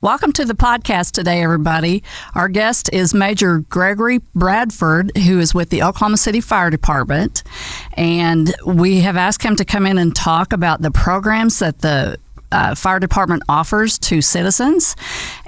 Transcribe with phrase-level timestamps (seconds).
[0.00, 2.04] Welcome to the podcast today, everybody.
[2.36, 7.42] Our guest is Major Gregory Bradford, who is with the Oklahoma City Fire Department.
[7.94, 12.16] And we have asked him to come in and talk about the programs that the
[12.52, 14.94] uh, fire department offers to citizens,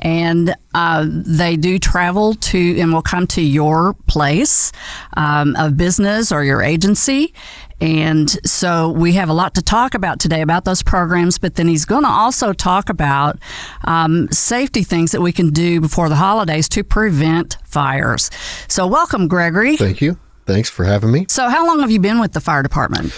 [0.00, 4.72] and uh, they do travel to and will come to your place
[5.16, 7.32] um, of business or your agency.
[7.80, 11.68] And so we have a lot to talk about today about those programs, but then
[11.68, 13.38] he's going to also talk about
[13.84, 18.30] um, safety things that we can do before the holidays to prevent fires.
[18.68, 19.76] So, welcome, Gregory.
[19.76, 20.18] Thank you.
[20.46, 21.26] Thanks for having me.
[21.28, 23.14] So, how long have you been with the fire department?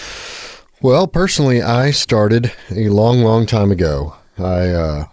[0.81, 4.15] Well, personally, I started a long, long time ago.
[4.37, 5.05] I uh,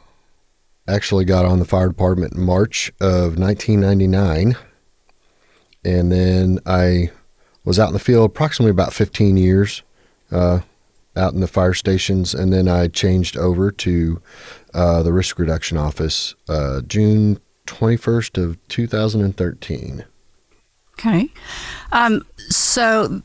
[0.89, 4.57] actually got on the fire department in March of 1999.
[5.85, 7.11] And then I
[7.71, 9.85] was out in the field approximately about 15 years
[10.33, 10.59] uh,
[11.15, 12.35] out in the fire stations.
[12.35, 14.21] And then I changed over to
[14.75, 17.39] uh, the risk reduction office uh, June
[17.69, 20.05] 21st of 2013.
[20.95, 21.29] Okay.
[21.93, 23.23] Um, so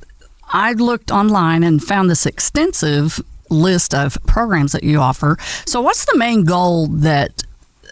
[0.53, 3.19] I looked online and found this extensive
[3.49, 5.37] list of programs that you offer.
[5.65, 7.43] So, what's the main goal that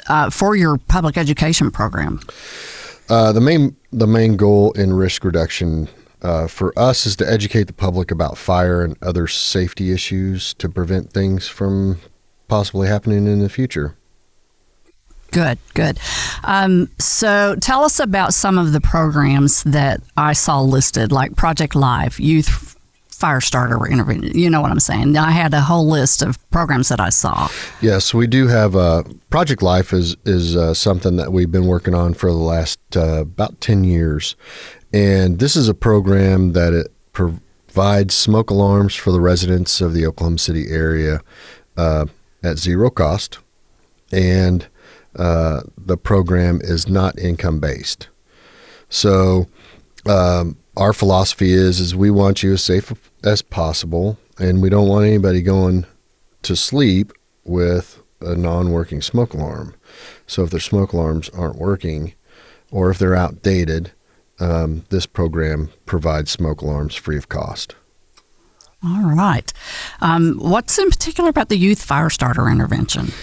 [0.07, 2.19] uh, for your public education program?
[3.09, 5.89] Uh, the main the main goal in risk reduction
[6.23, 10.69] uh, for us is to educate the public about fire and other safety issues to
[10.69, 11.99] prevent things from
[12.47, 13.95] possibly happening in the future.
[15.31, 15.99] Good, good.
[16.43, 21.73] Um, so tell us about some of the programs that I saw listed, like Project
[21.73, 22.77] Live, Youth
[23.07, 24.37] Fire Starter Intervention.
[24.37, 25.17] You know what I'm saying?
[25.17, 27.47] I had a whole list of programs that I saw.
[27.81, 31.95] Yes, we do have uh, Project Life is is uh, something that we've been working
[31.95, 34.35] on for the last uh, about ten years,
[34.93, 40.05] and this is a program that it provides smoke alarms for the residents of the
[40.05, 41.21] Oklahoma City area
[41.75, 42.05] uh,
[42.43, 43.39] at zero cost,
[44.11, 44.67] and
[45.15, 48.09] uh, the program is not income based.
[48.89, 49.47] So
[50.05, 52.93] um, our philosophy is is we want you as safe
[53.23, 55.85] as possible, and we don't want anybody going
[56.43, 57.11] to sleep
[57.43, 59.75] with a non-working smoke alarm.
[60.27, 62.13] So if their smoke alarms aren't working,
[62.71, 63.91] or if they're outdated,
[64.43, 67.75] um, this program provides smoke alarms free of cost.
[68.83, 69.51] All right.
[70.01, 73.13] Um, what's in particular about the youth fire starter intervention?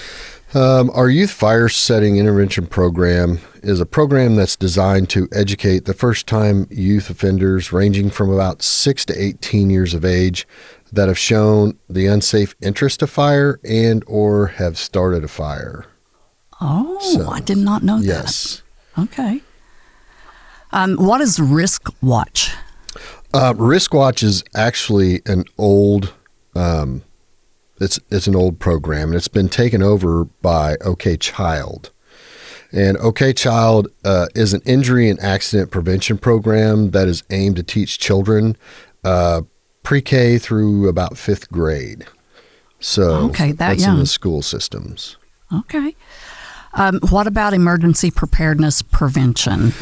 [0.54, 5.94] Um, our youth fire setting intervention program is a program that's designed to educate the
[5.94, 10.48] first time youth offenders ranging from about 6 to 18 years of age
[10.90, 15.84] that have shown the unsafe interest of fire and or have started a fire.
[16.60, 18.06] Oh, so, I did not know yes.
[18.06, 18.16] that.
[18.16, 18.62] Yes.
[19.12, 19.42] Okay.
[20.72, 22.52] Um, what is Risk Watch?
[23.32, 26.12] Uh, Risk Watch is actually an old
[26.54, 27.02] um,
[27.80, 31.90] it's it's an old program and it's been taken over by OK Child.
[32.72, 37.62] And OK Child uh, is an injury and accident prevention program that is aimed to
[37.62, 38.56] teach children
[39.02, 39.42] uh,
[39.82, 42.06] pre-K through about fifth grade.
[42.78, 43.94] So okay, that that's young.
[43.94, 45.16] in the school systems.
[45.52, 45.96] Okay.
[46.74, 49.72] Um, what about emergency preparedness prevention?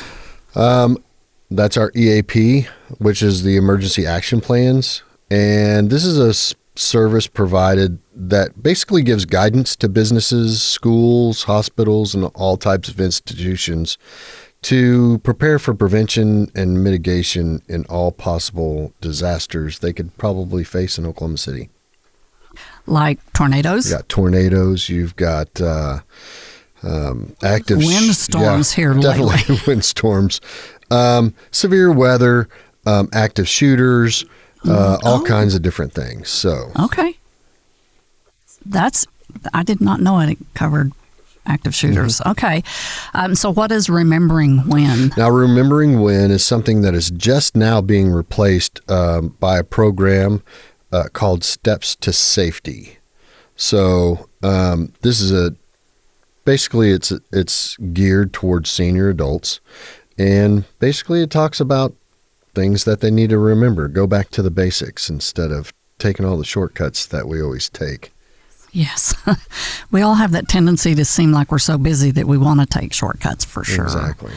[0.59, 1.03] Um,
[1.51, 2.67] that's our EAP,
[2.99, 9.25] which is the emergency action plans, and this is a service provided that basically gives
[9.25, 13.99] guidance to businesses, schools, hospitals, and all types of institutions
[14.63, 21.07] to prepare for prevention and mitigation in all possible disasters they could probably face in
[21.07, 21.71] Oklahoma City.
[22.87, 23.91] Like tornadoes?
[23.91, 26.01] You got tornadoes, you've got uh,
[26.83, 30.41] um, active windstorms yeah, here definitely windstorms,
[30.91, 32.49] um, severe weather,
[32.87, 34.25] um, active shooters,
[34.67, 35.25] uh, all oh.
[35.25, 36.29] kinds of different things.
[36.29, 37.17] So okay,
[38.65, 39.07] that's
[39.53, 40.93] I did not know it covered
[41.47, 42.21] active shooters.
[42.21, 42.31] Mm-hmm.
[42.31, 42.63] Okay,
[43.15, 45.13] um, so what is remembering when?
[45.17, 50.43] Now, remembering when is something that is just now being replaced um, by a program
[50.93, 52.99] uh, called Steps to Safety.
[53.57, 55.55] So um, this is a
[56.49, 59.61] basically it's it's geared towards senior adults,
[60.17, 61.93] and basically it talks about
[62.55, 63.87] things that they need to remember.
[63.87, 68.13] Go back to the basics instead of taking all the shortcuts that we always take.
[68.73, 69.15] Yes.
[69.91, 72.67] we all have that tendency to seem like we're so busy that we want to
[72.67, 73.85] take shortcuts for sure.
[73.85, 74.33] Exactly.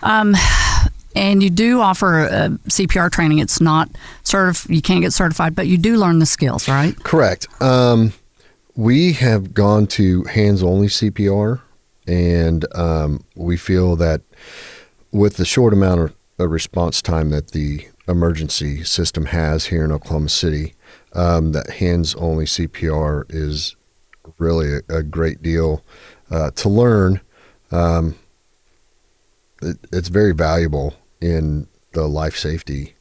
[0.00, 0.36] Um,
[1.16, 2.28] and you do offer
[2.68, 3.40] CPR training.
[3.40, 3.88] It's not
[4.22, 6.96] certif- you can't get certified, but you do learn the skills, right?
[7.02, 7.48] Correct.
[7.60, 8.12] Um,
[8.74, 11.60] we have gone to hands only CPR,
[12.06, 14.22] and um, we feel that
[15.10, 16.00] with the short amount
[16.38, 20.74] of response time that the emergency system has here in Oklahoma City.
[21.14, 23.76] Um, that hands only CPR is
[24.38, 25.84] really a, a great deal
[26.30, 27.20] uh, to learn.
[27.70, 28.16] Um,
[29.60, 32.94] it, it's very valuable in the life safety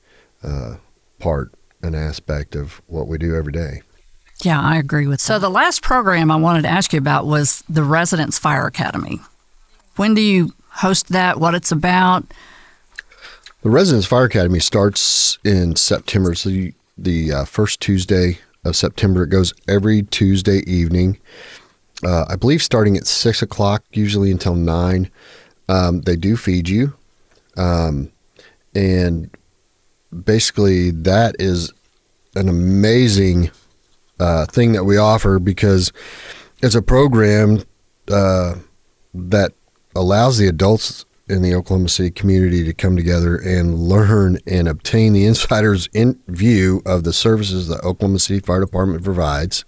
[0.43, 0.75] uh,
[1.19, 3.81] part and aspect of what we do every day.
[4.41, 5.21] Yeah, I agree with.
[5.21, 9.19] So the last program I wanted to ask you about was the Residence Fire Academy.
[9.97, 11.39] When do you host that?
[11.39, 12.25] What it's about?
[13.61, 19.23] The Residence Fire Academy starts in September, so you, the uh, first Tuesday of September.
[19.23, 21.19] It goes every Tuesday evening.
[22.03, 25.11] Uh, I believe starting at six o'clock, usually until nine.
[25.69, 26.93] Um, they do feed you,
[27.55, 28.11] um,
[28.73, 29.29] and
[30.25, 31.71] basically that is
[32.35, 33.51] an amazing
[34.21, 35.91] uh, thing that we offer because
[36.61, 37.63] it's a program
[38.07, 38.55] uh,
[39.13, 39.53] that
[39.95, 45.13] allows the adults in the Oklahoma City community to come together and learn and obtain
[45.13, 49.65] the insider's in view of the services that Oklahoma City Fire Department provides,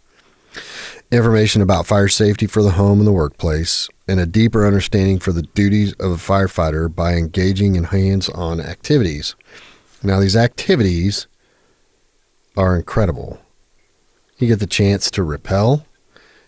[1.12, 5.32] information about fire safety for the home and the workplace, and a deeper understanding for
[5.32, 9.36] the duties of a firefighter by engaging in hands on activities.
[10.04, 11.28] Now, these activities
[12.58, 13.40] are incredible.
[14.38, 15.86] You get the chance to rappel.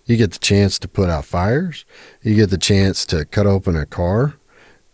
[0.05, 1.85] You get the chance to put out fires.
[2.21, 4.35] You get the chance to cut open a car.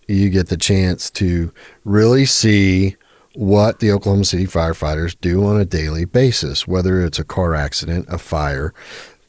[0.07, 1.53] You get the chance to
[1.83, 2.95] really see
[3.33, 8.07] what the Oklahoma City firefighters do on a daily basis, whether it's a car accident,
[8.09, 8.73] a fire,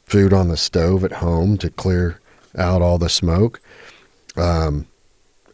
[0.05, 2.19] food on the stove at home to clear
[2.57, 3.61] out all the smoke.
[4.35, 4.87] Um,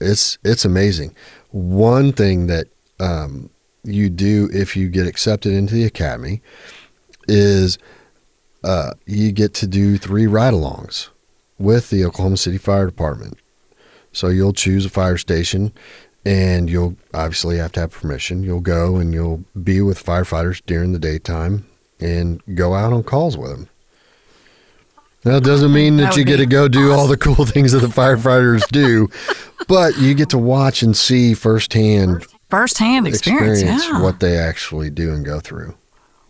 [0.01, 1.15] it's it's amazing.
[1.51, 2.67] One thing that
[2.99, 3.49] um,
[3.83, 6.41] you do if you get accepted into the academy
[7.27, 7.77] is
[8.63, 11.09] uh, you get to do three ride-alongs
[11.57, 13.37] with the Oklahoma City Fire Department.
[14.11, 15.71] So you'll choose a fire station,
[16.25, 18.43] and you'll obviously have to have permission.
[18.43, 21.67] You'll go and you'll be with firefighters during the daytime
[21.99, 23.69] and go out on calls with them.
[25.23, 27.79] That doesn't mean that, That you get to go do all the cool things that
[27.79, 29.09] the firefighters do,
[29.67, 33.59] but you get to watch and see firsthand First-hand experience.
[33.59, 34.01] experience yeah.
[34.01, 35.75] what they actually do and go through.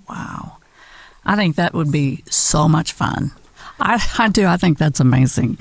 [0.09, 0.57] Wow.
[1.25, 3.31] I think that would be so much fun.
[3.79, 4.45] I, I do.
[4.45, 5.57] I think that's amazing.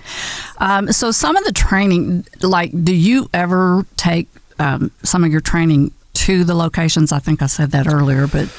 [0.58, 4.28] Um, so, some of the training, like, do you ever take
[4.58, 7.12] um, some of your training to the locations?
[7.12, 8.52] I think I said that earlier, but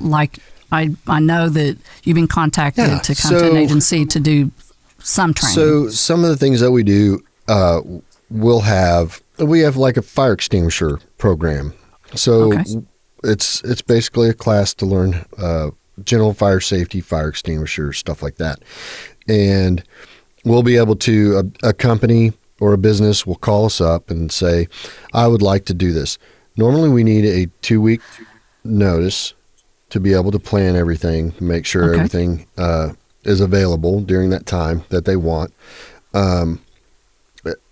[0.00, 0.38] like,
[0.70, 4.50] I, I know that you've been contacted Yeah, to come to an agency to do
[5.00, 5.54] some training.
[5.56, 7.80] So some of the things that we do, uh,
[8.30, 11.74] we'll have we have like a fire extinguisher program.
[12.14, 12.64] So Okay.
[13.24, 15.70] it's it's basically a class to learn uh,
[16.04, 18.60] general fire safety, fire extinguishers, stuff like that,
[19.28, 19.82] and
[20.44, 24.30] we'll be able to a, a company or a business will call us up and
[24.32, 24.68] say,
[25.12, 26.18] "I would like to do this."
[26.56, 28.00] Normally, we need a two week
[28.64, 29.34] notice
[29.90, 31.96] to be able to plan everything, make sure Okay.
[31.96, 32.92] everything uh,
[33.24, 35.52] is available during that time that they want.
[36.14, 36.60] Um,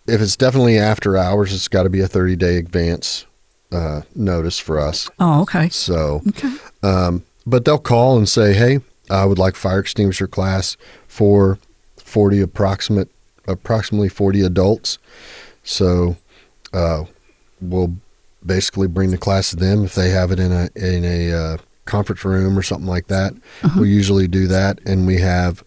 [0.06, 3.26] if it's definitely after hours, it's got to be a 30 day advance
[3.72, 5.08] uh, notice for us.
[5.20, 5.68] oh, okay.
[5.68, 6.52] So, Okay.
[6.82, 8.80] um, but they'll call and say, "Hey,
[9.10, 10.76] I would like fire extinguisher class
[11.06, 11.58] for
[11.96, 13.08] 40 approximate,
[13.46, 14.98] approximately 40 adults."
[15.62, 16.16] So,
[16.72, 17.04] uh,
[17.60, 17.94] we'll
[18.44, 21.56] basically bring the class to them if they have it in a in a uh,
[21.84, 23.34] conference room or something like that.
[23.78, 25.62] We usually do that, and we have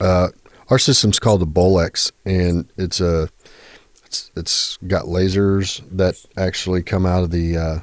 [0.00, 0.28] uh,
[0.68, 3.28] our system's called the BullEx, and it's a
[4.04, 7.82] it's, it's got lasers that actually come out of the uh, the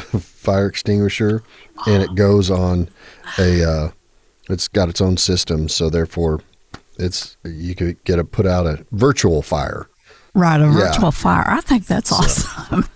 [0.00, 1.42] fire extinguisher,
[1.86, 2.88] and it goes on
[3.38, 3.64] a.
[3.68, 3.90] Uh,
[4.50, 6.40] it's got its own system, so therefore,
[6.98, 9.88] it's you could get a put out a virtual fire.
[10.34, 10.72] Right, a Yeah.
[10.72, 11.44] virtual fire.
[11.48, 12.86] I think that's awesome.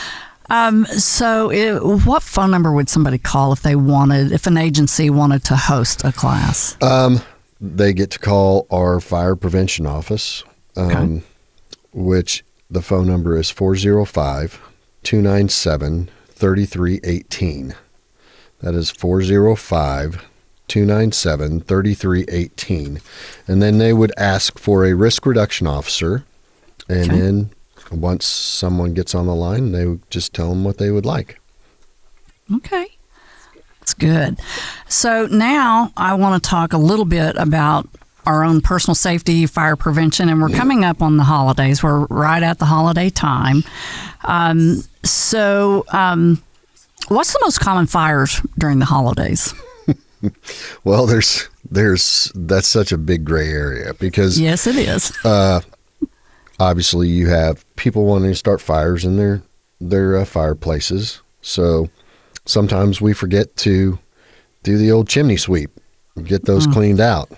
[0.50, 5.08] um, so, it, what phone number would somebody call if they wanted, if an agency
[5.08, 6.76] wanted to host a class?
[6.82, 7.20] Um,
[7.60, 10.44] they get to call our fire prevention office,
[10.76, 11.22] um,
[11.92, 14.60] which the phone number is 405
[15.04, 17.74] 297 3318.
[18.60, 20.24] That is 405
[20.68, 23.00] 297 3318.
[23.46, 26.24] And then they would ask for a risk reduction officer.
[26.88, 27.20] And Okay.
[27.20, 27.50] then
[27.90, 31.38] once someone gets on the line, they would just tell them what they would like.
[32.54, 32.86] Okay.
[33.80, 34.38] That's good.
[34.88, 37.88] So now I want to talk a little bit about
[38.26, 41.82] our own personal safety, fire prevention, and we're coming up on the holidays.
[41.82, 43.64] We're right at the holiday time.
[44.24, 46.42] Um, so, um,
[47.08, 49.54] what's the most common fires during the holidays?
[50.82, 55.12] Well, there's there's that's such a big gray area because Yes, it is.
[56.58, 59.42] obviously you have people wanting to start fires in their
[59.80, 61.22] their uh, fireplaces.
[61.40, 61.88] So
[62.46, 63.98] sometimes we forget to
[64.64, 65.70] do the old chimney sweep,
[66.24, 67.30] get those cleaned out.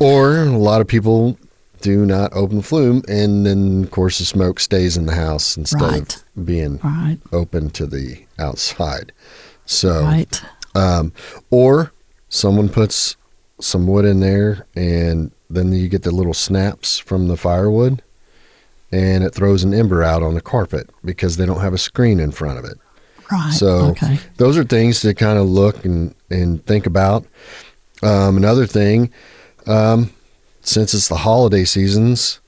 [0.00, 1.38] Or a lot of people
[1.80, 5.56] do not open the flume, and then of course the smoke stays in the house
[5.56, 6.16] instead Right.
[6.36, 7.18] of being Right.
[7.32, 9.12] open to the outside.
[9.66, 10.40] So, Right.
[10.74, 11.12] um,
[11.50, 11.92] or
[12.28, 13.16] someone puts
[13.60, 18.02] some wood in there, and then you get the little snaps from the firewood,
[18.92, 22.18] and it throws an ember out on the carpet because they don't have a screen
[22.20, 22.78] in front of it.
[23.30, 23.52] Right.
[23.52, 24.18] So okay.
[24.38, 27.24] those are things to kind of look and, and think about.
[28.02, 29.10] Um, another thing,
[29.66, 30.10] um,
[30.62, 32.40] since it's the holiday seasons,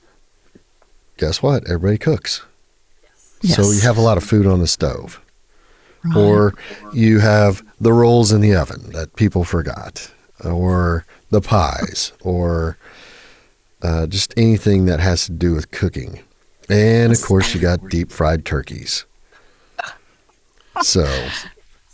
[1.17, 1.65] guess what?
[1.69, 2.43] Everybody cooks.
[3.43, 5.21] So you have a lot of food on the stove.
[6.05, 6.17] Right.
[6.17, 6.55] Or
[6.93, 10.11] you have the rolls in the oven that people forgot,
[10.45, 12.77] or the pies, or
[13.83, 16.21] uh, just anything that has to do with cooking.
[16.69, 19.05] And of course, you got deep fried turkeys.
[20.83, 21.05] So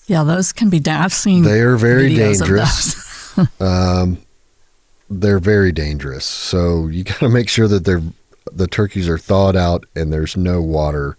[0.07, 0.81] yeah, those can be.
[0.81, 1.43] Da- I've seen.
[1.45, 3.07] they are very dangerous.
[3.61, 4.19] Um,
[5.11, 6.25] they're very dangerous.
[6.25, 8.03] So you got to make sure that they're
[8.51, 11.19] the turkeys are thawed out and there's no water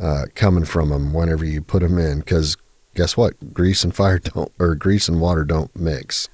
[0.00, 2.18] uh, coming from them whenever you put them in.
[2.18, 2.56] Because
[2.96, 3.54] guess what?
[3.54, 6.28] Grease and fire don't, or grease and water don't mix.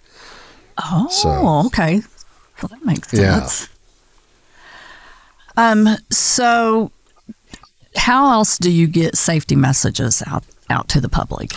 [0.83, 2.03] Oh, So- okay.
[2.63, 3.69] Well, that makes sense.
[5.57, 5.71] Yeah.
[5.73, 5.89] Um.
[6.11, 6.91] So,
[7.97, 11.51] how else do you get safety messages out out to the public?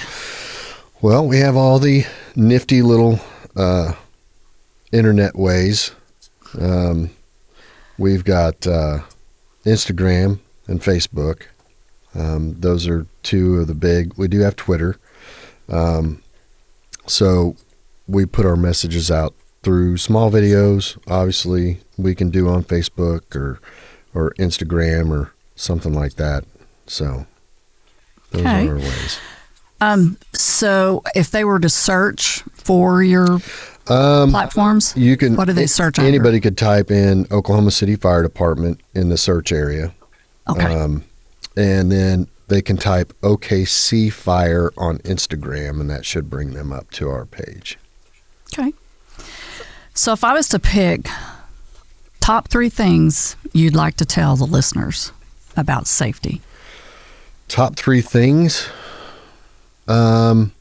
[1.02, 2.06] Well, we have all the
[2.36, 3.20] nifty little
[3.56, 3.94] uh,
[4.92, 5.92] internet ways.
[6.60, 7.10] Um,
[7.98, 9.00] we've got uh,
[9.66, 11.44] Instagram and Facebook.
[12.16, 14.14] Um, those are two of the big.
[14.18, 14.98] We do have Twitter.
[15.70, 16.22] Um,
[17.06, 17.56] so
[18.08, 20.98] we put our messages out through small videos.
[21.08, 23.60] Obviously, we can do on Facebook or
[24.14, 26.44] or Instagram or something like that.
[26.88, 27.26] So
[28.32, 28.68] those Okay.
[28.68, 29.20] are our ways.
[29.80, 30.18] Um.
[30.34, 33.40] So, if they were to search for your
[33.90, 35.36] Um, platforms, You can.
[35.36, 36.08] What do they search under?
[36.08, 39.94] Anybody could type in Oklahoma City Fire Department in the search area,
[40.50, 41.04] okay, um,
[41.56, 46.92] and then they can type OKC Fire on Instagram, and that should bring them up
[46.92, 47.78] to our page.
[48.58, 48.74] okay.
[49.94, 51.08] So, if I was to pick
[52.20, 55.12] top three things you'd like to tell the listeners
[55.56, 56.42] about safety,
[57.48, 58.68] Top three things.
[59.88, 60.52] Um,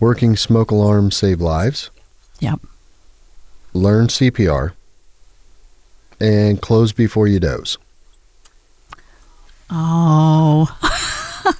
[0.00, 1.90] working smoke alarms save lives.
[2.40, 2.60] Yep.
[3.72, 4.72] Learn CPR.
[6.18, 7.76] And close before you doze.
[9.68, 10.74] Oh,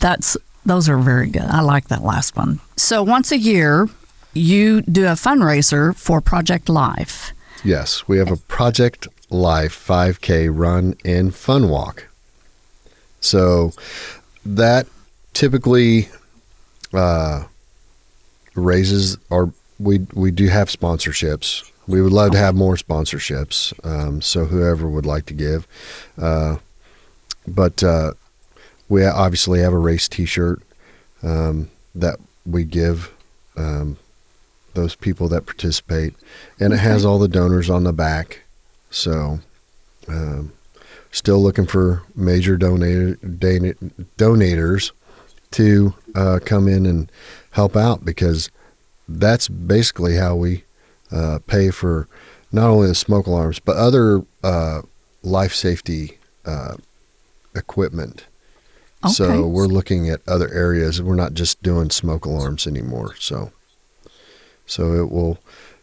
[0.00, 1.42] that's those are very good.
[1.42, 2.60] I like that last one.
[2.76, 3.88] So once a year,
[4.34, 7.32] you do a fundraiser for Project Life.
[7.64, 12.06] Yes, we have a Project Life 5K run and fun walk.
[13.20, 13.72] So
[14.44, 14.86] that
[15.32, 16.08] typically
[16.92, 17.44] uh,
[18.54, 19.50] raises our.
[19.78, 21.70] We we do have sponsorships.
[21.86, 23.72] We would love to have more sponsorships.
[23.84, 25.66] Um, so whoever would like to give,
[26.20, 26.56] uh,
[27.46, 28.12] but uh,
[28.88, 30.60] we obviously have a race T-shirt
[31.22, 33.12] um, that we give
[33.56, 33.98] um,
[34.74, 36.14] those people that participate,
[36.58, 38.42] and it has all the donors on the back.
[38.90, 39.40] So,
[40.08, 40.52] um,
[41.10, 43.16] still looking for major donator,
[44.16, 44.92] donators
[45.52, 47.10] to uh, come in and
[47.52, 48.50] help out because
[49.08, 50.64] that's basically how we
[51.10, 52.08] uh, pay for
[52.52, 54.82] not only the smoke alarms but other uh,
[55.22, 56.76] life safety uh,
[57.54, 58.26] equipment.
[59.04, 59.12] Okay.
[59.12, 61.00] So we're looking at other areas.
[61.00, 63.14] We're not just doing smoke alarms anymore.
[63.18, 63.52] So,
[64.66, 65.38] so it will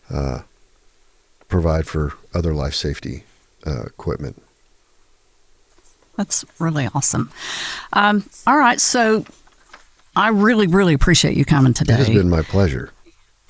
[0.10, 0.42] uh,
[1.48, 3.24] provide for other life safety
[3.66, 4.42] uh, equipment.
[6.18, 7.32] That's really awesome.
[7.94, 9.26] Um, all right, so
[10.16, 11.94] I really, really appreciate you coming today.
[11.94, 12.92] It has been my pleasure.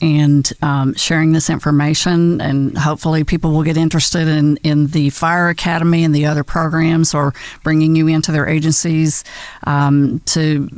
[0.00, 2.40] and um, sharing this information.
[2.40, 7.14] And hopefully, people will get interested in, in the Fire Academy and the other programs,
[7.14, 9.24] or bringing you into their agencies
[9.66, 10.68] um, to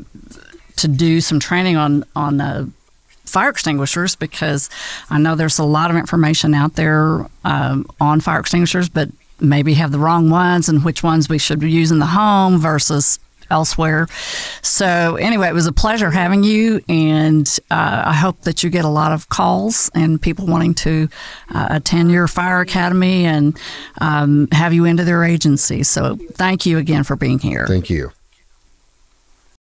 [0.77, 2.67] to do some training on on uh,
[3.25, 4.69] fire extinguishers because
[5.11, 9.09] I know there's a lot of information out there um, on fire extinguishers, but
[9.41, 13.19] maybe have the wrong ones and which ones we should use in the home versus
[13.51, 14.09] elsewhere.
[14.63, 18.85] So anyway, it was a pleasure having you, and uh, I hope that you get
[18.85, 21.09] a lot of calls and people wanting to
[21.55, 23.59] uh, attend your fire academy and
[24.01, 25.83] um, have you into their agency.
[25.83, 27.67] So thank you again for being here.
[27.67, 28.11] Thank you.